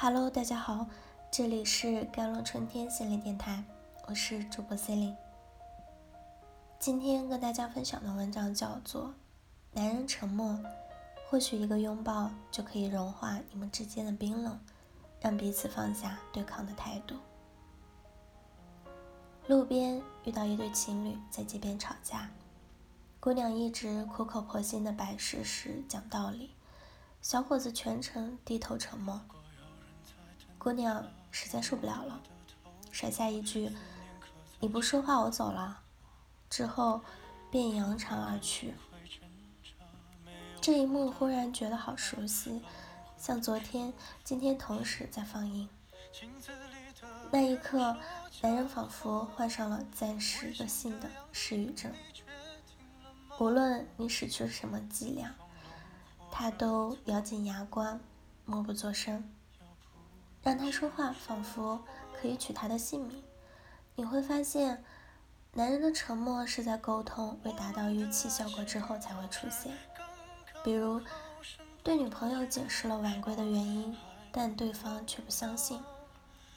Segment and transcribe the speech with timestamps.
[0.00, 0.86] Hello，大家好，
[1.28, 3.64] 这里是甘露春天心灵电台，
[4.06, 5.16] 我是主播 c e l i n e
[6.78, 9.06] 今天跟大家分享的文章叫做
[9.72, 10.56] 《男人沉默，
[11.28, 14.56] 或许一个拥抱就可以融化你们之间的冰冷，
[15.20, 17.16] 让彼此放下对抗的态度》。
[19.48, 22.30] 路边遇到一对情侣在街边吵架，
[23.18, 26.52] 姑娘一直苦口婆心的摆事实讲道理，
[27.20, 29.20] 小伙子全程低头沉默。
[30.68, 32.20] 姑娘实在受不了了，
[32.92, 33.72] 甩下一句
[34.60, 35.80] “你不说话，我走了”，
[36.50, 37.00] 之后
[37.50, 38.74] 便扬长而去。
[40.60, 42.60] 这一幕忽然觉得好熟悉，
[43.16, 45.66] 像昨天、今天同时在放映。
[47.30, 47.96] 那一刻，
[48.42, 51.90] 男人仿佛患上了暂时的性的失语症。
[53.38, 55.34] 无论你使出什么伎俩，
[56.30, 57.98] 他都咬紧牙关，
[58.44, 59.26] 默不作声。
[60.42, 61.80] 让他说话，仿佛
[62.12, 63.22] 可以取他的性命。
[63.94, 64.82] 你会发现，
[65.52, 69.76] 男人的沉默是在沟通未达到预期效果之后才会出现。
[70.62, 71.00] 比如，
[71.82, 73.96] 对女朋友解释了晚归的原因，
[74.30, 75.82] 但对方却不相信。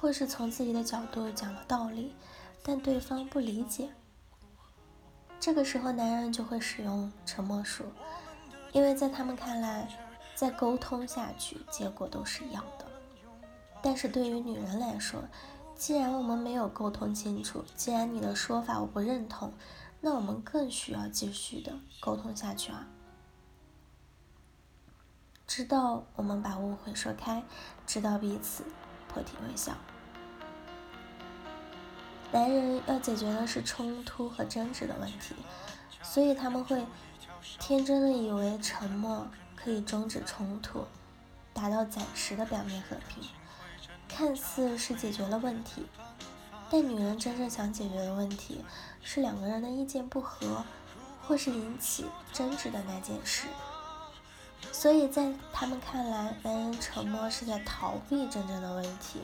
[0.00, 2.14] 或是从自己的角度讲了道理，
[2.62, 3.88] 但对方不理解。
[5.40, 7.84] 这个时候，男人就会使用沉默术，
[8.72, 9.88] 因为在他们看来，
[10.34, 12.84] 再沟通下去，结果都是一样的。
[13.84, 15.24] 但是对于女人来说，
[15.76, 19.52] 既然我们没有沟通清楚，既然你的说法我不认同，
[20.00, 22.86] 那我们更需要继续的沟通下去啊！
[25.46, 27.42] 直到我们把误会说开，
[27.86, 28.64] 直到彼此
[29.06, 29.74] 破涕为笑。
[32.32, 35.34] 男人要解决的是冲突和争执的问题，
[36.02, 36.86] 所以他们会
[37.60, 40.86] 天真的以为沉默可以终止冲突，
[41.52, 43.22] 达到暂时的表面和平，
[44.08, 45.86] 看似是解决了问题。
[46.70, 48.64] 但女人真正想解决的问题
[49.02, 50.64] 是两个人的意见不合，
[51.22, 53.46] 或是引起争执的那件事。
[54.72, 59.20] 所以在他们看来，男人沉默是在逃避真正的问题。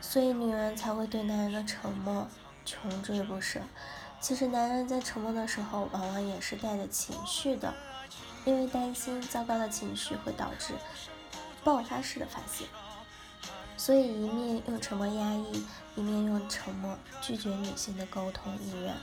[0.00, 2.26] 所以女人才会对男人的沉默
[2.64, 3.60] 穷追不舍。
[4.20, 7.72] 其实男人在沉默的时候，往往也是带着情绪的，
[8.44, 10.74] 因为担心糟糕的情绪会导致
[11.64, 12.64] 爆发式的发泄，
[13.80, 15.64] 所以一面用沉默压抑，
[15.96, 18.94] 一面用沉默拒绝女性的沟通意愿。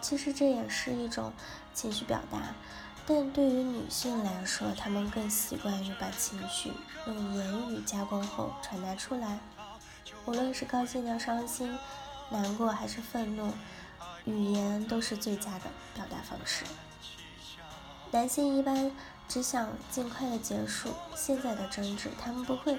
[0.00, 1.32] 其实这也是一种
[1.72, 2.52] 情绪表达，
[3.06, 6.72] 但对于女性来说，她们更习惯于把情绪
[7.06, 9.38] 用言语加工后传达出来。
[10.24, 11.78] 无论是高兴的、伤心、
[12.30, 13.52] 难过还是愤怒，
[14.24, 16.64] 语言都是最佳的表达方式。
[18.10, 18.90] 男性一般
[19.28, 22.76] 只想尽快的结束现在的争执，他们不会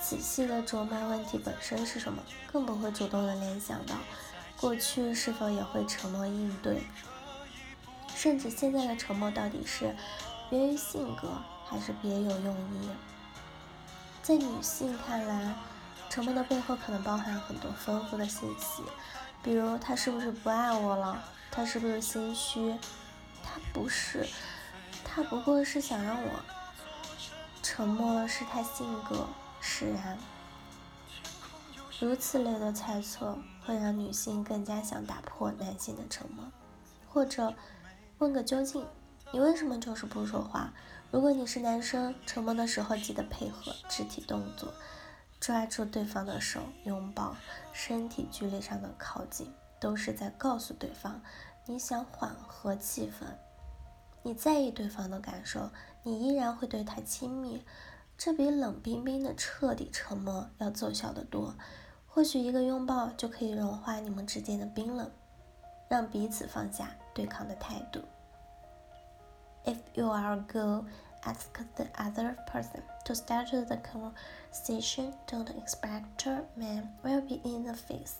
[0.00, 3.94] 仔细的琢磨问题本身是什么，更不会主动的联想到
[4.60, 6.82] 过去是否也会沉默应对，
[8.14, 9.94] 甚至现在的沉默到底是
[10.50, 11.28] 源于性格
[11.64, 12.90] 还是别有用意？
[14.22, 15.54] 在女性看来。
[16.08, 18.82] 沉默的背后可能包含很多丰富的信息，
[19.42, 21.22] 比如他是不是不爱我了？
[21.50, 22.74] 他是不是心虚？
[23.42, 24.26] 他不是，
[25.04, 26.30] 他不过是想让我
[27.60, 29.26] 沉默，是他性格
[29.78, 30.16] 释然。
[32.00, 36.46] 如此类的猜测会让女性更加想打破男性的沉默，
[37.06, 37.52] 或者
[38.16, 38.86] 问个究竟：
[39.32, 40.72] 你为什么就是不说话？
[41.10, 44.72] 如果你是男生，沉默的时候记得配合肢体动作。
[45.38, 47.36] 抓住对方的手，拥抱，
[47.74, 51.20] 身体距离上的靠近，都是在告诉对方，
[51.66, 53.26] 你想缓和气氛，
[54.22, 55.68] 你在意对方的感受，
[56.02, 57.62] 你依然会对他亲密，
[58.16, 61.54] 这比冷冰冰的彻底沉默要奏效得多。
[62.06, 65.10] 或许一个拥抱就可以融化你们之间的冰冷，
[65.88, 68.00] 让彼此放下对抗的态度。
[69.64, 70.84] If you are a girl.
[71.26, 75.12] ask the other person to start the conversation.
[75.26, 78.18] Don't expect a man will be in the face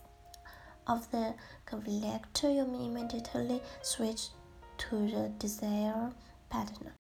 [0.87, 1.35] of the
[1.65, 2.43] conflict.
[2.43, 4.31] You may immediately switch
[4.79, 6.15] to the desired
[6.51, 6.96] partner.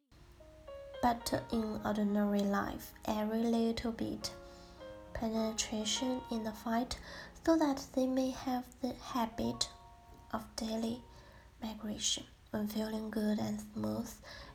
[1.07, 4.33] But in ordinary life, every little bit
[5.15, 6.99] penetration in the fight
[7.45, 9.69] so that they may have the habit
[10.33, 11.01] of daily
[11.63, 14.11] migration when feeling good and smooth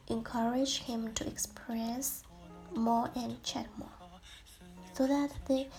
[0.10, 2.24] encourage him to express
[2.76, 3.98] more and chat more,
[4.94, 5.70] so that they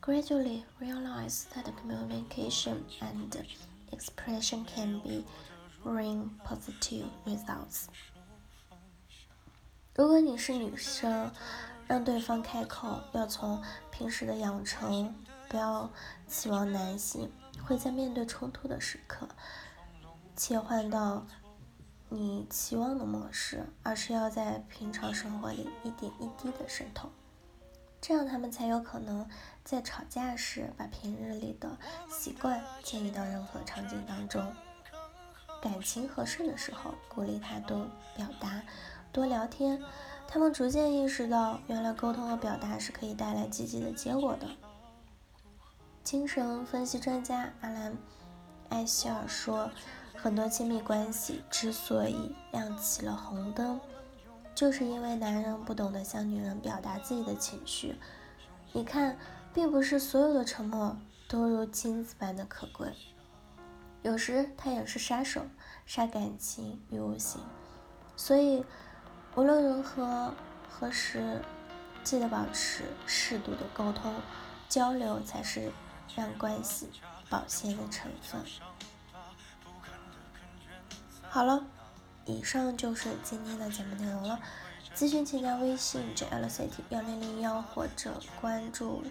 [0.00, 3.44] gradually realize that communication and
[3.92, 5.22] expression can be
[5.84, 7.90] bring positive results.
[9.98, 11.28] 如果你是女生，
[11.88, 13.60] 让对方开口，要从
[13.90, 15.12] 平时的养成，
[15.48, 15.90] 不要
[16.28, 17.28] 期望男性
[17.66, 19.28] 会在面对冲突的时刻
[20.36, 21.26] 切换到
[22.08, 27.10] 你期望的模式，而是要在平常生活里一点一滴的渗透，
[28.00, 29.28] 这样他们才有可能
[29.64, 31.76] 在吵架时把平日里的
[32.08, 34.46] 习惯迁移到任何场景当中。
[35.60, 37.84] 感情合适的时候，鼓励他多
[38.14, 38.62] 表达，
[39.12, 39.82] 多聊天。
[40.30, 44.46] 他们逐渐意识到，原来沟通和表达是可以带来积极的结果的。
[46.04, 47.92] 精神分析专家阿兰·
[48.68, 49.70] 艾希尔说
[50.14, 53.80] ：“很多亲密关系之所以亮起了红灯，
[54.54, 57.96] 就是因为男人不懂得向女人表达自己的情绪。
[58.74, 59.16] 你看，
[59.54, 60.94] 并不是所有的沉默
[61.26, 62.92] 都如金子般的可贵，
[64.02, 65.40] 有时它也是杀手，
[65.86, 67.40] 杀感情于无形。
[68.14, 68.62] 所以。”
[69.34, 70.34] 无论如何，
[70.68, 71.42] 何时
[72.02, 74.14] 记得保持适度的沟通
[74.68, 75.70] 交流，才是
[76.16, 76.90] 让关系
[77.28, 78.40] 保鲜的成分。
[81.30, 81.64] 好了，
[82.24, 84.40] 以上就是今天的节目内容了。
[84.96, 89.04] 咨询请加微信 jlct 幺零零幺，或者关注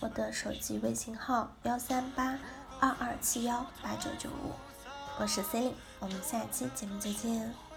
[0.00, 2.38] 我的手机微信号幺三八
[2.80, 4.52] 二二七幺八九九五。
[5.18, 7.73] 我是 c e l i n e 我们下期节目再见。